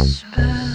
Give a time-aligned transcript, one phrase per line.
[0.00, 0.67] Spend